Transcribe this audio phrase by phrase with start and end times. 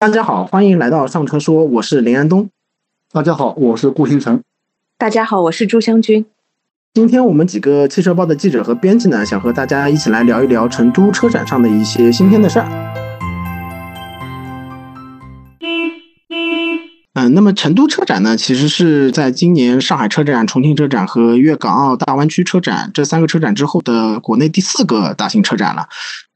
[0.00, 2.48] 大家好，欢迎来到上车说，我是林安东。
[3.12, 4.42] 大家好，我是顾星辰。
[4.96, 6.24] 大家好，我是朱湘军。
[6.94, 12.66] 今天我们几个汽车报的记者和编辑呢，想和大家一起来聊一聊成都车展上的一些新鲜的事儿。
[17.12, 25.90] 嗯，那么成都车展呢，其实是在今年上海车展、重庆车展和粤港澳大湾区车展这三个车展之后的国内第四个大型车展了。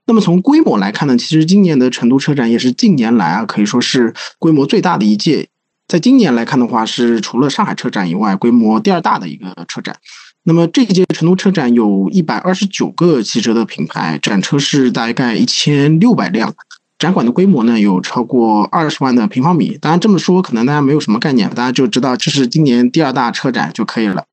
[0.06, 5.48] 那么从规模来看呢，其实今年的成都车展也是近年来啊可以说是规模最大的一届。
[5.88, 9.96] 在今年来看的话，是除了上海车展以外，规模第二大的一个车展。
[10.44, 16.54] 那么这一届成都车展有一百二十九个汽车的品牌，展车是大概一千六百辆，
[16.98, 19.78] 展馆的规模呢有超过二十万的平方米。
[19.80, 24.24] 当然这么说可能大家没有什么概念，大家就知道这是今年第二大车展就可以了。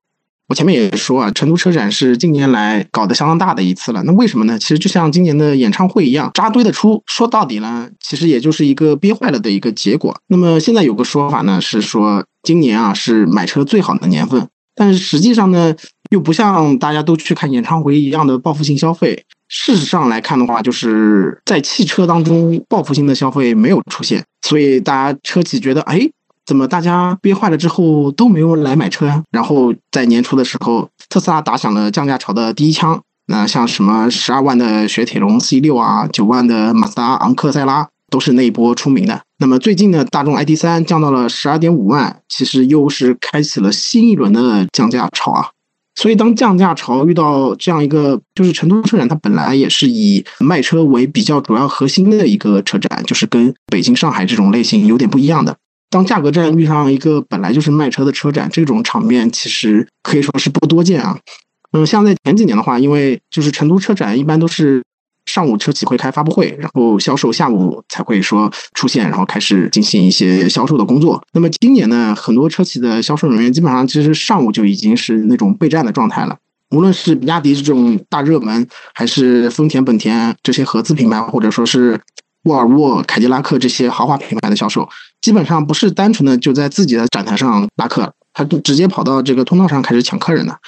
[0.52, 4.02] 我前面也说啊，成都车展是近年来搞得相当大的一次了。
[4.02, 4.58] 那为什么呢？
[4.58, 7.02] 其实就像今年的演唱会一样，扎堆的出。
[7.06, 10.14] 说到底呢，其实也就是一个憋坏了的一个结果。
[10.26, 15.74] 那么现在有个说法呢，是说今年啊是买车最好的年份，但是实际上呢，
[16.10, 19.24] 又不像大家都去看演唱会一样的报复性消费。
[19.48, 26.10] 事实上来看的话，就是在汽车当中报复性的消费没有出现，所以大家车企觉得，哎。
[26.44, 29.22] 怎么大家憋坏了之后都没有来买车呀？
[29.30, 33.00] 然后在年初的时候，特斯拉打响了降价潮的第一枪。
[33.28, 39.22] 那像什么十二万的雪铁龙 C 六啊，九万的马自达昂克赛拉，都是那一波出名的。
[39.38, 45.50] 那么最近呢，大众 ID 三降到了十二点五万，其实又是开启了新一轮的降价潮啊。
[45.94, 55.56] 所以当降价潮遇到这样一个，就是成都车展，它本来也是以卖车为比较主要核心的一个车展，就是跟北京、上海这种类型有点不一样的。
[55.92, 61.18] 当价格战遇上一个本来就是卖车的车展，这种场面其实可以说是不多见啊。
[61.72, 64.82] 嗯，像在前几年的话，因为就是成都车展一般都是
[65.26, 71.22] 上午车企会开发布会，然后销售下午才会说出现，然后开始进行一些销售的工作。
[71.34, 76.38] 那么今年呢，很多车企的销售人员基本上其实上午就已经是那种备战的状态了。
[76.70, 82.00] 无论是比亚迪这种大热门，还是丰田、本田这些合资品牌，或者说是。
[82.44, 84.88] 沃尔沃、凯迪拉克这些豪华品牌的销售，
[85.20, 90.58] 基本上不是单纯的就在自己的展台上拉客，他直接跑到这个通道上开始抢客人的，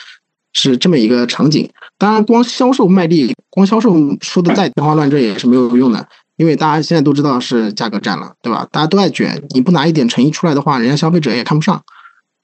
[0.52, 1.68] 是这么一个场景。
[1.98, 8.66] 当然，光销售卖力，光销售说的再天花乱坠也是没有用的，因为大家现在都知道是价格战了，对吧？
[8.70, 11.82] 大家都爱卷，你不拿一点诚意出来的话，人家消费者也看不上。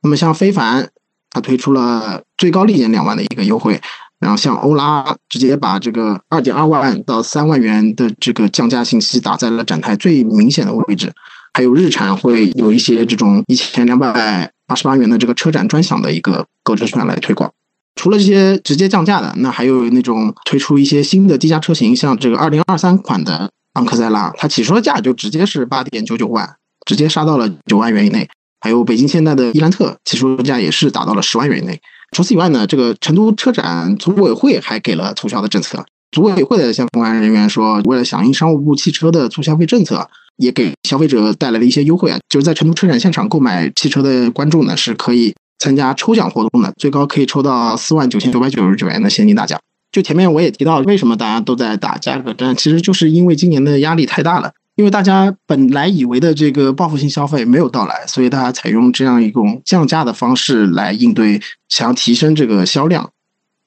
[0.03, 0.89] 那么像非凡，
[1.31, 3.81] 它推出了最高立减两万的一个优惠。
[4.21, 11.11] 然后像欧拉直接把这个二点二万到三万元的这个降价信息打在了展台最明显的位置，
[11.55, 17.51] 还有日产会有一些这种一千两百八十八元的这个车展专享的一个购置券来推广。
[17.97, 28.29] 除了这些直接降价的，那还有那种推出一些新的低价车型，像这个二零二三款的昂克赛拉，它起售价就直接是八点九九万，直接杀到了九万元以内。
[28.61, 31.81] 还有北京现代的伊兰特，起售价也是达到了十万元以内。
[32.11, 35.85] 除此以外呢，这个成都车展组委会还给了促销的政策。
[36.11, 42.19] 组委会的相关人员说，为了响应商务部汽车的促消费政策，也给消费者带来了一些优惠啊。
[42.29, 49.61] 就是在成都车展现场购买汽车的观众呢，是可以参加抽奖活动的，最高可以抽到四万九千九百九十九元的现金大奖。
[49.93, 54.51] 就前面我也提到，为什么大家都在打价格战，其实就是因为今年的压力太大了。
[54.81, 63.11] 因为大家本来以为的这个报复性消费没有到来，所以大家采用这样一种降价的方式来应对，想要提升这个销量。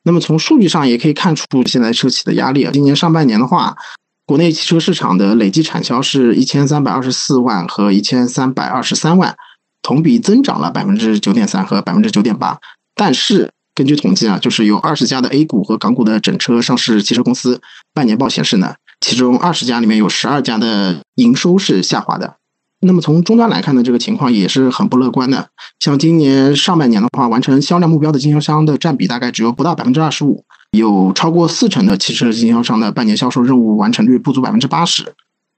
[0.06, 2.72] 那么从数据上也可以看出现在车企的压力啊。
[2.74, 3.78] 今年上半年的话，
[4.25, 9.35] 国内汽车市场的累计产销是一千三百二十四万和一千三百二十三万，
[9.84, 12.57] 同比增长了百分之九点三和百分之九点八。
[12.95, 17.62] 但是根据统计啊，就是有二十家的 A 股和港股的整车上市汽车公司
[17.94, 18.74] 半年报显示呢。
[19.03, 22.38] 其中二十家里面有十二家的营收是下滑的，
[22.80, 25.50] 那么从终端来看呢，这个情况也是很不乐观的。
[25.78, 35.13] 像今年上半年的话，完成销量目标的经销商的占比大概只有不到百分之二十五，有超过四成的汽车经销商的半年销售任务完成率不足百分之八十。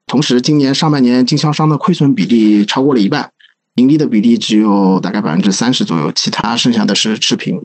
[0.08, 3.30] 同时，今年上半年经销商的亏损比例超过了一半，
[3.76, 7.62] 盈利的比例只有大概百分之三十左右，其他剩下的是持平。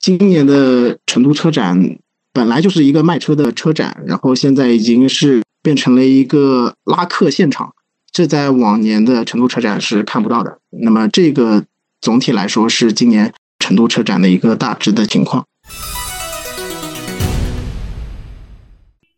[0.00, 1.98] 今年的成都车展。
[2.34, 7.72] 本来就是一个卖车的车展，然后现在已经是变成了一个拉客现场，
[8.10, 10.58] 这在往年的成都车展是看不到的。
[10.82, 11.62] 那么这个
[12.00, 15.44] 总体来说是今年成都车展的一个大致的情况。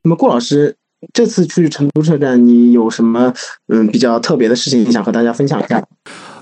[0.03, 0.77] 那么顾老师
[1.15, 3.33] 这次去成都车展，你有什么
[3.69, 5.83] 嗯比较特别的事情想和大家分享一下？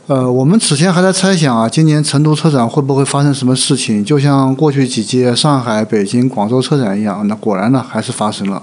[0.06, 4.05] 呃，我们此前还在猜想啊，今年成都车展会不会发生什么事情？
[4.05, 8.62] 就像过去几届上海、北京、广州车展一样，那果然呢，还是发生了。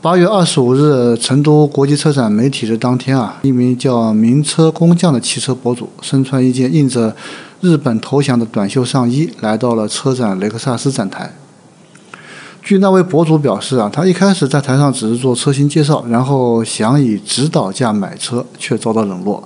[0.00, 7.16] 八月二十五日，成都国际车展媒体日当天啊，一名叫“名车工匠”的汽车博主，身穿一件印着
[7.60, 11.34] 日本投降的短袖上衣，来到了车展雷克萨斯展台。
[12.62, 19.42] 据那位博主表示啊，他一开始在台上只是做车型介绍，然后想以指导价买车，却遭到冷落。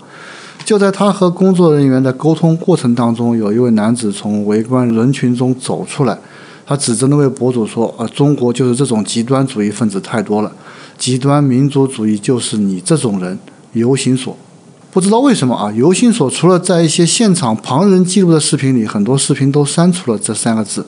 [0.71, 6.17] 就在他和工作人员的沟通过程当中，有一位男子从围观人群中走出来。
[6.65, 10.53] 他指着那位博主说：“呃，中国就是这种极端主义分子太多了，
[10.97, 13.37] 极端民族主义就是你这种人。”
[13.75, 14.37] 游行所，
[14.93, 15.73] 不知道为什么啊？
[15.73, 20.87] 游行所除了在一些现场旁人记录的视频里，很多视频都删除了这三个字。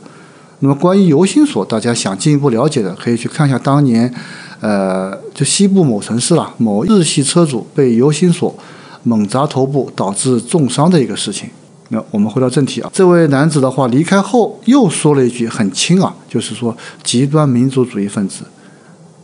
[0.60, 4.14] 那么关于游行所，大家想进一步了解的，可以去看一下当年，
[4.60, 8.54] 呃，就西部某城市了，某日系车主被游行所
[9.02, 11.48] 猛砸头部，导致重伤的一个事情。
[11.88, 18.44] 那我们回到正题啊，这位男子的话离开后又说了一句很轻啊，就是说极端民族主义分子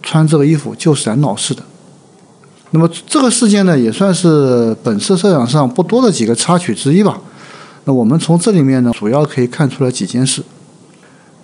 [0.02, 1.62] 穿这个衣服就是来闹事的。
[2.72, 7.18] 那么这个事件呢，也算是本次车展上不多的几个插曲之一吧。
[7.84, 10.42] 那我们从这里面呢，主要可以看出来几件事。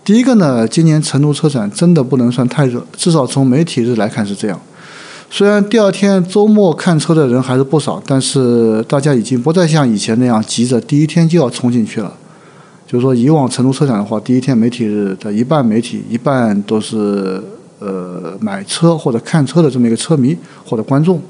[0.04, 4.60] 第一个呢，今年成都车展真的不能算太热，至少从媒体日来看是这样。
[5.30, 12.12] 虽然第二天周末看车的人还是不少，但是大家已经不再像以前那样急着第一天就要冲进去了。
[12.86, 14.86] 就是说，以往成都车展的话，第一天媒体
[15.18, 17.42] 的一半媒体，一半都是
[17.80, 21.20] 呃买车或者看车的这么一个车迷或者观众。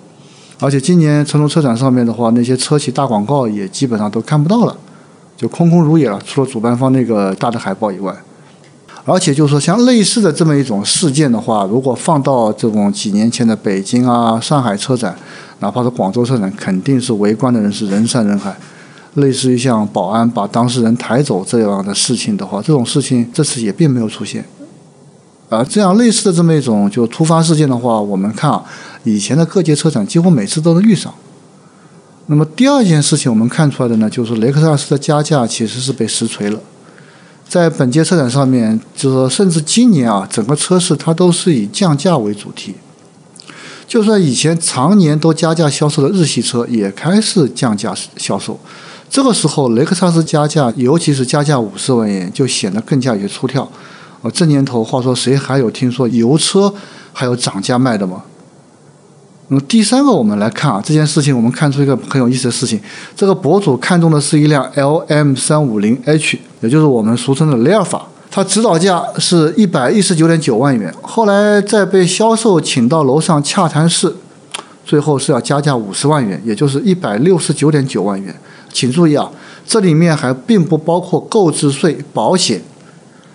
[0.60, 4.76] 而且今年成都车展上面的话，那些车企大广告也基本上都看不到了，
[5.36, 8.14] 就空空如也了，除了主办方那个大的海报以外。
[9.06, 15.14] 而且就是说，像类似的这么一种事件的话，如果放到这种几年前的北京啊、上海车展，
[15.60, 18.56] 哪怕是广州车展，肯定是围观的人是人山人海。
[19.16, 24.44] 类似于像保安把当事人抬走这样的事情的话，这种事情这次也并没有出现。
[25.50, 28.64] 而这样类似的这么一种就突发事件的话，我们看啊，
[29.04, 31.12] 以前的各界车展几乎每次都能遇上。
[32.26, 36.58] 那么第二件事情我们看出来的呢，就是雷克萨斯的加价其实是被实锤了。
[37.54, 42.74] 在本届车展上面，就是说，甚至今年啊，整个车市它都是以降价为主题。
[43.86, 48.58] 就算以前常年都加价销售的日系车，也开始降价销售。
[49.08, 53.70] 这个时候，雷克萨斯加价，尤其是加价五十万元，就显得更加有些出挑。
[54.22, 56.74] 呃，这年头，话说谁还有听说油车
[57.12, 58.24] 还有涨价卖的吗？
[59.46, 62.80] 那么第三个，我们来看啊，这件事情我们看出一个很有意思的事情。
[63.14, 70.90] 这个博主看中的是一辆 L M 三五零 H，也就是我们俗称的雷尔法，它指导价是一百一十九点九万元。
[71.02, 74.10] 后来在被销售请到楼上洽谈室，
[74.82, 78.34] 最后是要加价五十万元，也就是一百六十九点九万元。
[78.72, 79.30] 请注意啊，
[79.66, 82.62] 这里面还并不包括购置税、保险。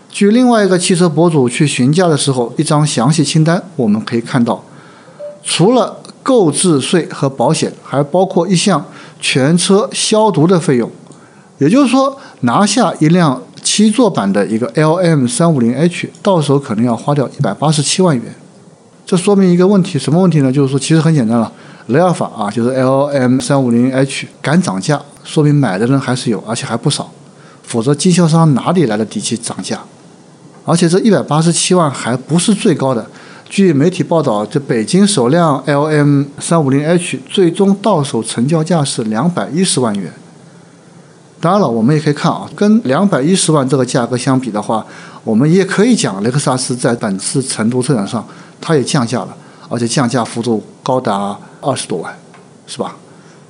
[0.09, 4.63] 据另外一个汽车博主去询价的时候，一张详细清单我们可以看到。
[5.43, 8.83] 除了购置税和保险，还包括一项
[9.21, 10.89] 全车消毒的费用。
[11.59, 18.33] 也就是说，拿下一辆七座版的一个 L M 三五零 H，到手可能要花掉一百八十七万元。
[19.05, 20.51] 这说明一个问题，什么问题呢？
[20.51, 21.51] 就是说，其实很简单了，
[21.87, 27.11] 雷尔法啊，就是 L M 三五零 H 敢涨价，说明买的人还是有，而且还不少。
[27.63, 29.81] 否则，经销商哪里来的底气涨价？
[30.63, 33.05] 而且这一百八十七万还不是最高的。
[33.49, 40.13] 据媒体报道，这北京首辆 L M 三五零 H 最终到手成交价是两百一十万元。
[41.41, 44.85] 当然了，我们也可以看啊，跟两百一十万这个价格相比的话，
[45.23, 48.25] 我们也可以讲雷克萨斯在本次成都车展上，
[48.59, 49.29] 它也降价了，
[49.69, 52.13] 而且降价幅度高达二十多万，
[52.67, 52.95] 是吧？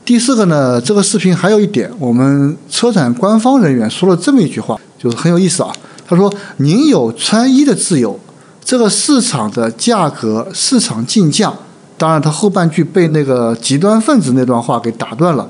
[0.06, 5.72] 第四个呢，这个视频还有一点，我们车展官方人员说了这么一句话，就是很有意思啊。
[6.08, 8.20] 他说：“您有穿衣的自由。”
[8.66, 11.54] 这个市场的价格，市场竞价，
[11.98, 15.48] 当然，他后半句被那个极端分子那段话给打断了，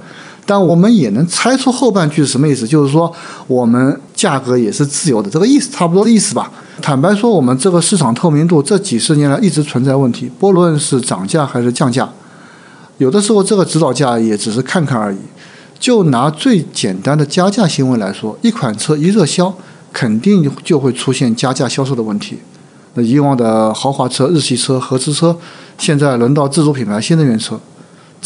[0.50, 3.13] 但我们也能猜出后半句是什么意思，就是说
[3.46, 6.51] 我们价格也是自由的，这个意思差不多的意思吧。
[6.82, 12.10] 坦白说，我们这个市场透明度这几十年来一直存在问题，不论是涨价还是降价，
[12.98, 15.20] 有的时候这个指导价也只是看看而已。
[15.79, 19.53] 就拿最简单的加价行为来说，一款车一热销，
[19.94, 22.39] 肯定就会出现加价销售的问题。
[22.96, 25.38] 那以往的豪华车、日系车、合资车，
[25.77, 27.60] 现在轮到自主品牌新能源车。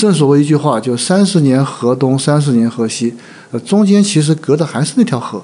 [0.04, 3.16] 正所谓一句话，就三十年河东，三十年河西，
[3.52, 5.42] 呃，中间其实隔的还是那条河。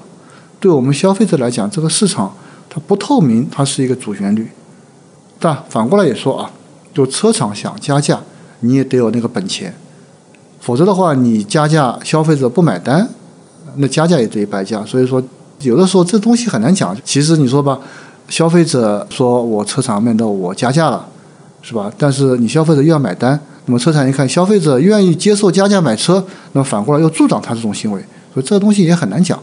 [0.60, 2.34] 对我们消费者来讲，这个市场
[2.68, 4.50] 它不透明，它是一个主旋律。
[5.38, 6.50] 但反过来也说啊，
[6.92, 8.20] 就车厂想加价，
[8.60, 9.74] 你也得有那个本钱，
[10.60, 13.08] 否则的话，你加价，消费者不买单，
[13.76, 14.84] 那加价也得白加。
[14.84, 15.22] 所以说，
[15.62, 16.94] 有的时候这东西很难讲。
[17.02, 17.80] 其实你说吧。
[18.28, 21.04] 消费者说：“我车厂面到我加价了，
[21.62, 21.90] 是吧？
[21.98, 28.00] 但是你消费者又要买单，那么车厂一看消费者愿意接受加价买车，那么反过来又助长他这种行为，
[28.32, 29.38] 所以这个东西也很难讲。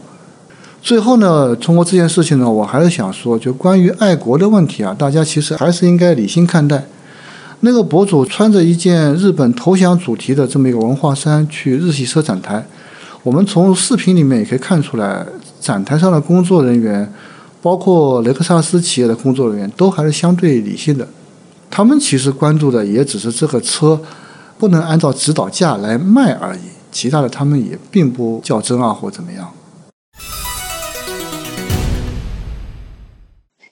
[0.80, 6.84] 最后呢，通过这件事情呢，我还是想说，就关于爱国的问题啊，大家其实还是应该理性看待。
[7.60, 12.64] 那个博主穿着一件日本投降主题的这么一个文化衫去日系车展台，
[13.24, 15.26] 我们从视频里面也可以看出来，
[15.60, 17.12] 展台上的工作人员，
[17.60, 21.06] 包括雷克萨斯企业的工作人员，都还是相对理性的。
[21.70, 24.00] 他们其实关注的也只是这个车
[24.58, 26.60] 不能按照指导价来卖而已，
[26.90, 29.52] 其他的他们也并不较真啊或怎么样。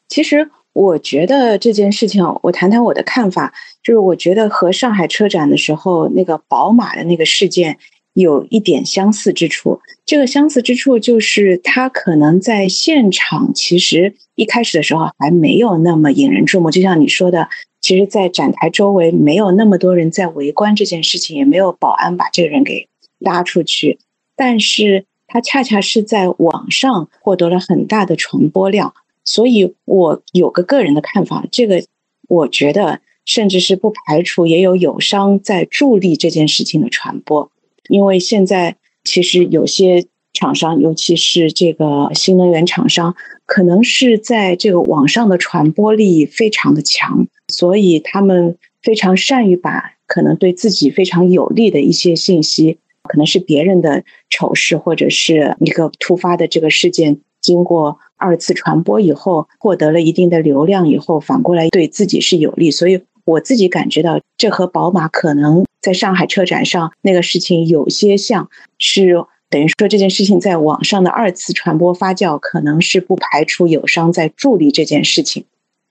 [0.09, 7.79] 其实我觉得这件事情，我谈谈我的看法，就是我觉得和上海车展的时候那个宝马的那个事件
[8.15, 9.81] 有一点相似之处。
[10.05, 17.49] 这个相似之处就是，它可能在现场其实一开始的时候还没有那么引人注目，就像你说的，
[17.87, 22.88] 其实，在展台周围没有那么多人在围观这件事情，也没有保安把这个人给
[23.21, 24.00] 拉出去。
[24.35, 28.93] 但是，他恰恰是在网上获得了很大的传播量。
[29.25, 31.85] 所以我有个个人的看法，这个
[32.28, 37.52] 我觉得甚至是不排除也有友商在助力这件事情的传播，
[37.88, 38.75] 因为现在
[39.05, 43.14] 其实有些厂商，尤其是这个新能源厂商，
[43.45, 57.19] 可能是在这个网上的传播力非常的强，所以他们非常善于把可能对自己非常有利的一些信息，可能是别人的丑事或者是一个突发的这个事件。
[57.41, 62.73] 经过二次传播以后，获得了一定的流量以后，反过来对自己是有利。
[62.73, 75.45] 所以我自己感觉到，这和宝马可能在上海车展上那个事情有些像，是等于说这件事情在网上的二次传播发酵，可能是不排除友商在助力这件事情。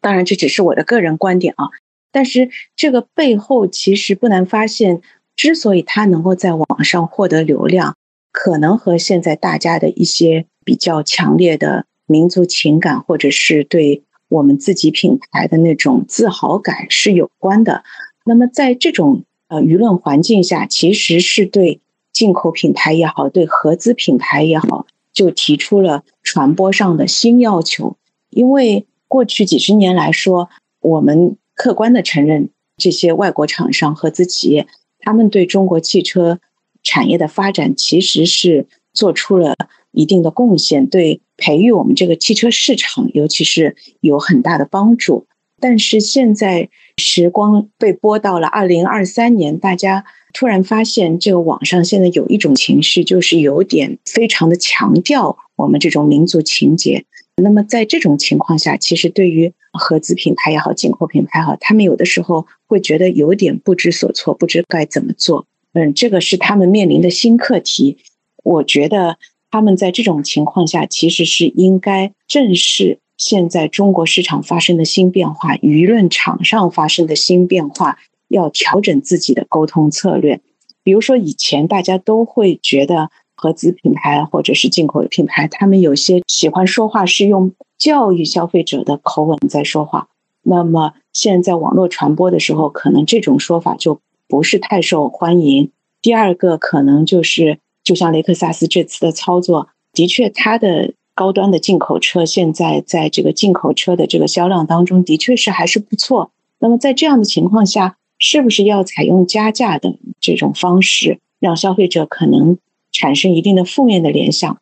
[0.05, 1.69] 当然，这只是我的个人观点啊。
[2.11, 5.01] 但是这个背后其实不难发现，
[5.35, 7.97] 之所以它能够在网上获得流量，
[8.31, 10.45] 可能和现在大家的一些。
[10.65, 17.83] 比较强烈的民族情感，或者是对我们自己品牌的那种自豪感是有关的。
[18.25, 21.81] 那么，在这种呃舆论环境下，其实是对
[22.11, 27.95] 进口品牌也好，对合资品牌也好，就提出了传播上的新要求。
[28.31, 30.49] 因为过去几十年来说，
[30.81, 34.67] 我们客观的承认，这些外国厂商、合资企业，
[34.99, 36.41] 他们对中国汽车
[36.83, 39.55] 产业的发展其实是做出了。
[39.93, 45.25] 一定的贡献，对培育我们这个汽车市场，尤其是有很大的帮助。
[45.61, 50.03] 但是现在时光被拨到了二零二三年，大家
[50.33, 57.05] 突然发现，这个网上现在有一种情绪，就是有点非常的强调我们这种民族情节。
[57.41, 65.45] 那么在这种情况下，其实对于合资品牌也好，进口品牌也好，他们有的时候会觉得有点不知所措，不知该怎么做。
[65.73, 67.97] 嗯，这个是他们面临的新课题。
[68.43, 69.17] 我觉得。
[69.51, 80.41] 他们在这种情况下，其实是应该正视现在中国市场发生的新变化，舆论场上发生的新变化，要调整自己的沟通策略。
[80.83, 83.09] 比如说，以前大家都会觉得
[83.45, 90.07] 合资品牌或者是进口的品牌，他们有些喜欢说话是用教育消费者的口吻在说话。
[90.41, 95.71] 那么，现在网络传播的时候，可能这种说法就不是太受欢迎。
[96.01, 97.59] 第二个可能就是。
[97.85, 106.31] 就像雷克萨斯这次的操作，的确，它的高端的进口车现在在这个进口车的这个销量当中，的确是还是不错。
[106.57, 112.57] 那么在这样的情况下，是不是要采用加价的这种方式，让消费者可能
[112.97, 114.57] 产生一定的负面的联想？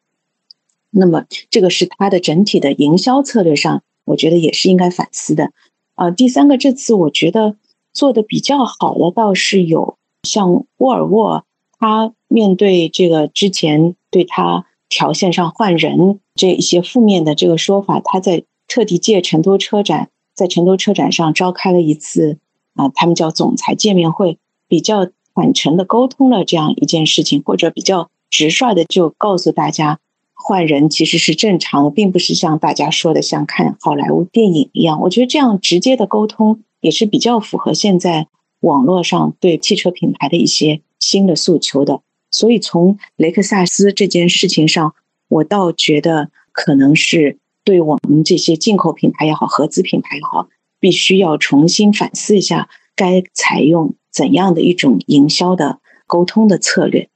[0.89, 5.51] 那么这个是它的整体的营销策略上，我觉得也是应该反思的。
[5.93, 7.55] 啊，第三个，这次我觉得
[7.93, 11.45] 做的比较好的倒是有像沃尔沃。
[11.77, 22.37] 他面对这个之前对他条线上换人这一些负面的这个说法，他在特地借成都车展，在成都车展上召开了一次
[22.73, 24.37] 啊，他们叫总裁见面会，
[24.67, 29.99] 比较坦诚的沟通了这样一件事情，或者比较直率的就告诉大家，
[30.33, 34.99] 换人其实是正常的，并不是像大家说的像看好莱坞电影一样。
[35.01, 38.27] 我觉得这样直接的沟通也是比较符合现在
[38.61, 40.81] 网络上对汽车品牌的一些。
[40.99, 41.99] 新的诉求的，
[42.31, 44.95] 所以从雷克萨斯这件事情上，
[45.27, 50.47] 我倒觉得可能是对我们这些进口品牌也好，合资品牌也好，
[50.79, 57.09] 必须要重新反思一下，该采用怎样的一种营销的沟通的策略。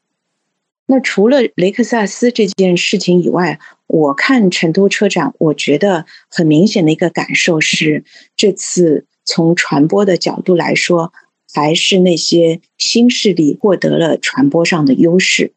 [0.90, 8.06] 那除了雷克萨斯这件事情以外，我看成都车展，我觉得很明显的一个感受是，
[8.38, 11.12] 这次从传播的角度来说，
[11.54, 15.52] 还是那些新势力获得了传播上的优势。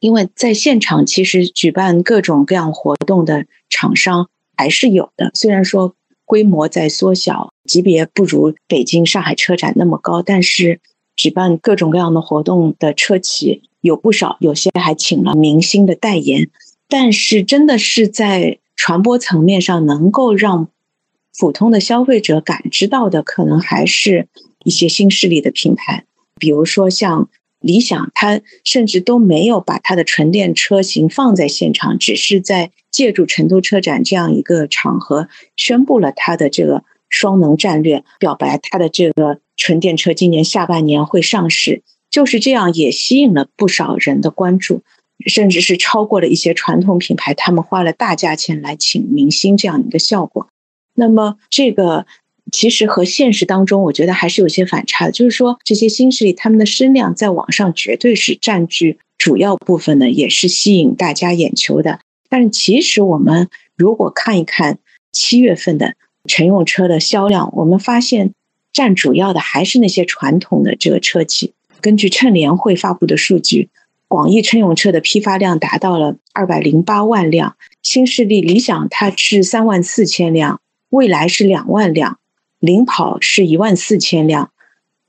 [0.00, 10.80] 因为在现场，其实举办各种各样活动的厂商还是有的，虽然说规模在缩小，级别不如北京、上海车展那么高，但是
[11.16, 16.50] 举办各种各样的活动的车企有不少，有些还请了明星的代言。
[16.88, 20.68] 但是，真的是在传播层面上能够让
[21.38, 24.28] 普通的消费者感知到的，可能还是
[24.64, 26.04] 一些新势力的品牌，
[26.38, 27.28] 比如说像。
[27.60, 41.82] 理想，它甚至都没有把它的纯电车型放在现场，只是在借助成都车展这样一个场合，宣布了它的这个双能战略，表白它的这个纯电车今年下半年会上市。
[42.10, 44.82] 就是这样，也吸引了不少人的关注，
[45.26, 50.48] 甚至是超过了一些传统品牌，他们花了大价钱来请明星这样一个效果。
[50.94, 52.06] 那么这个。
[52.50, 55.12] 其实和现实当中，我觉得还是有些反差的。
[55.12, 62.00] 就是说，这些新势力他们的声量在网上绝对是占据主要部分的，也是吸引大家眼球的。
[62.30, 64.78] 但是，其实我们如果看一看
[65.12, 65.92] 七月份的
[66.24, 68.32] 乘用车的销量，我们发现
[68.72, 71.52] 占主要的还是那些传统的这个车企。
[71.80, 73.70] 根据乘联会发布的数据，
[74.06, 82.18] 广义乘用车的批发量达到了二百零八万辆，新势力理想它是三万四千辆，蔚来是两万辆。
[82.58, 84.50] 领跑是一万四千辆，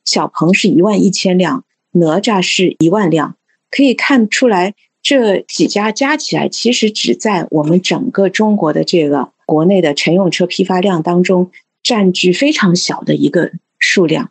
[0.05, 3.35] 小鹏是一万一千辆，哪吒是一万辆。
[3.71, 11.49] 可以看出来，这几家加起来，其实只在我们整个中国的这个国内的乘用车批发量当中
[11.81, 14.29] 占据非常小的一个数量。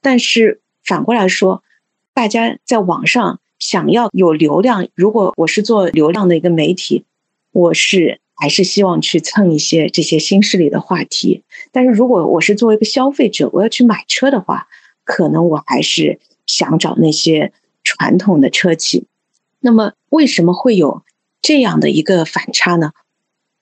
[0.00, 1.62] 但是反过来说，
[2.18, 7.04] 大家在网上想要有流量，如果我是做流量的一个媒体，
[7.52, 8.20] 我是。
[8.34, 14.68] 还是希望去蹭一些这些新势力的话题，但是如果我是作为一个消费者，我要去买车的话，
[15.04, 19.06] 可能我还是想找那些传统的车企。
[19.60, 21.02] 那么为什么会有
[21.42, 22.92] 这样的一个反差呢？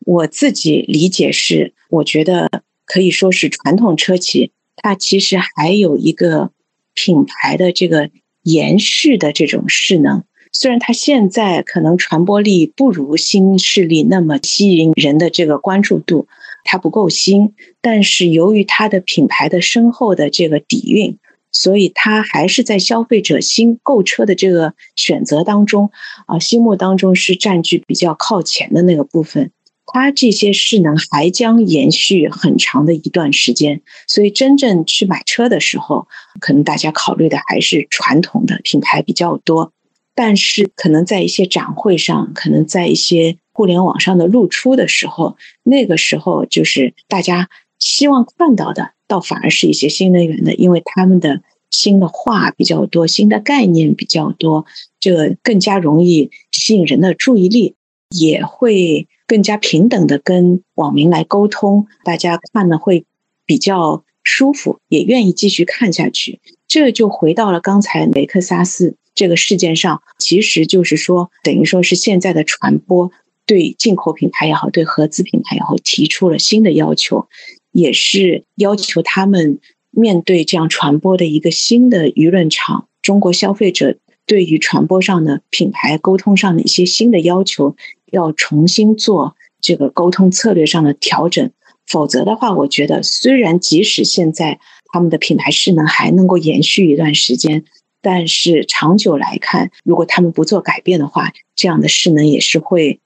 [0.01, 6.51] 我自己理解是，我觉得可以说是传统车企，它其实还有一个
[6.93, 8.11] 品牌的这个
[8.47, 10.23] 延续的这种势能。
[10.53, 16.29] 虽然它现在可能传播力不如新势力那么吸引人的这个关注度，
[16.65, 21.19] 它不够新，但是由于它的品牌的深厚的这个底蕴，
[21.51, 25.91] 所以它还是在消费者新购车的这个选择当中
[26.27, 29.51] 啊，心目当中是占据比较靠前的那个部分。
[29.97, 36.07] 它这些势能还将延续很长的一段时间，所以真正去买车的时候，
[36.39, 39.73] 可能大家考虑的还是传统的品牌比较多。
[40.15, 54.67] 但是，可能在一些展会上，可能在一些互联网上的露出的时候，那个时候就是大家希望看到的，倒反而是一些新能源的，因为他们的新的话比较多，新的概念比较多，
[55.01, 57.77] 这更加容易吸引人的注意力，
[58.11, 63.05] 也会更加平等的跟网民来沟通，大家看的会
[63.45, 66.41] 比较舒服，也愿意继续看下去。
[66.69, 68.97] 这就回到了刚才雷克萨斯。
[69.15, 73.11] 这个事件上，其实就是说，等于说是现在的传播
[73.47, 77.27] 对进口品牌也好，对合资品牌也好，提出了新的要求，
[77.73, 79.59] 也是要求他们
[79.91, 82.89] 面对这样传播的一个新的舆论场。
[83.01, 87.75] 中国消费者对于传播上的品牌沟通上的一些新的要求，
[88.11, 91.51] 要重新做这个沟通策略上的调整。
[91.87, 94.59] 否则的话，我觉得虽然即使现在
[94.93, 97.65] 他们的品牌势能还能够延续一段时间。
[98.03, 103.01] 但是长久来看，如果他们不做改变的话，这样的势能也是会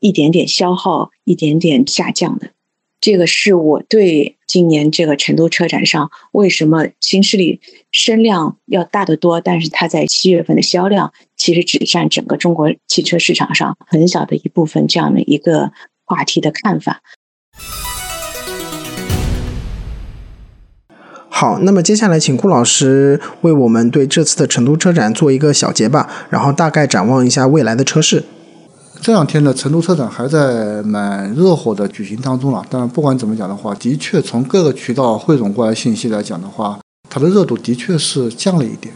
[0.00, 2.50] 一点点消耗、一点点下降的。
[3.00, 7.58] 这个是我对今年这个成都车展上为什么新势力
[7.90, 15.72] 声量要大得多，但是它在七月份的销量其实只占整个中国汽车市场上很小的一部分这样的一个
[16.04, 17.00] 话题的看法。
[21.30, 28.24] 好，那么接下来请顾老师为我们对这次的成都车展做一个小结吧，然后大概展望一下未来的车市。
[29.02, 38.94] 这两天呢成都车展还在蛮热火的举行当中了，但不管怎么讲的话，的确从各个渠道汇总过来信息来讲的话，它的热度的确是降了一点。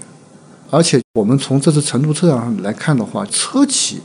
[0.70, 4.02] 而且我们从这次成都车展上来看的话，车企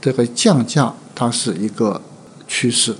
[0.00, 2.00] 这个降价它是一个
[2.48, 2.96] 趋势。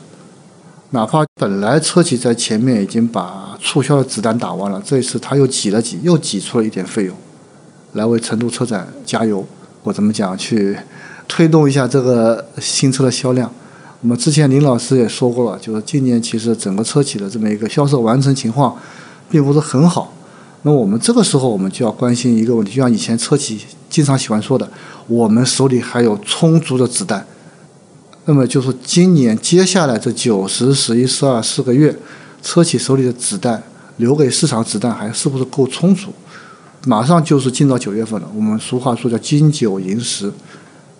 [0.90, 7.16] 哪怕本来车企在前面已经把促销的子弹打完了，这一次他又挤了挤，又挤出了一点费用，
[7.94, 9.44] 来为成都车展加油。
[9.82, 10.36] 我怎么讲？
[10.38, 10.76] 去
[11.28, 13.48] 推动一下这个新车的销量。
[14.00, 18.76] 我们之前林老师也说过了，就是今年其实整个车企的这么一个销售完成情况，
[19.28, 20.14] 并不是很好。
[20.62, 23.60] 那我们这个时候我们就要关心一个问题，就像以前车企
[23.90, 24.68] 经常喜欢说的，
[25.06, 27.26] 我们手里还有充足的子弹。
[28.24, 31.96] 那么就是今年接下来这九十、十一、十二四个月，
[32.42, 33.62] 车企手里的子弹
[33.96, 36.10] 留给市场子弹还是不是够充足？
[36.86, 40.32] 马上就是进到九月份了，我们俗话说叫金九银十。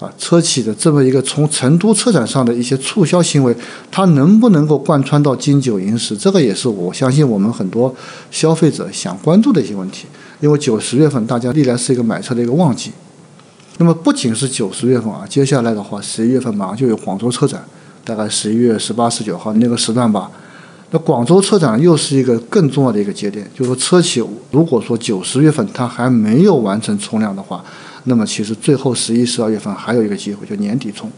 [0.00, 3.52] 啊，车企的这么一个从成都车展上的一些促销行为，
[3.90, 6.16] 它能不能够贯穿到金九银十？
[6.16, 7.92] 这个也是我相信我们很多
[8.30, 10.06] 消费者想关注的一些问题。
[10.40, 12.92] 因为九十月份大家历来是一个买车的一个旺季，
[13.78, 17.64] 那么不仅是九十月份啊，接下来的话，十一月份马上就有广州车展，
[18.04, 20.30] 大概十一月十八、十九号那个时段吧。
[20.92, 27.64] 那广州车展又是一个更重要的一个节点，就是说车企如果说九十月份它还没有完成冲量的话。
[28.04, 31.10] 那么其实最后十一、十二月份还有一个机会，就年底冲。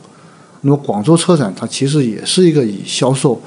[0.63, 3.41] 那么广州车展它其实也是一个以销售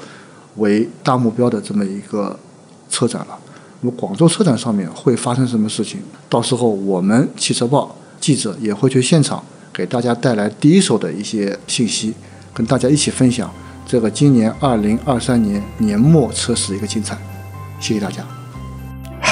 [0.56, 2.38] 为大目标的这么一个
[2.90, 3.38] 车展了。
[3.80, 6.00] 那么广州车展上面会发生什么事情？
[6.28, 12.14] 到时候我们汽车报记者也会去现场给大家带来第一手的一些信息，
[12.52, 13.52] 跟大家一起分享
[13.86, 17.16] 这个今年二零二三年年末车市的一个精彩。
[17.78, 18.43] 谢谢大家。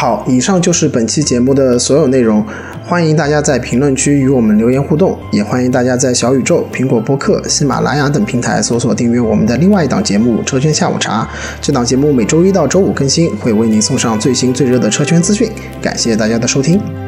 [0.02, 2.44] 好，以上就是本期节目的所有内容。
[2.84, 11.22] 欢迎大家在评论区与我们留言互动，也欢迎大家在小宇宙、苹果播客、喜马拉雅等平台搜索订阅我们的另外一档节目《车圈下午茶》。
[11.60, 15.48] 这档节目每周一到周五更新，会为您送上最新最热的车圈资讯。
[15.80, 17.01] 感谢大家的收听。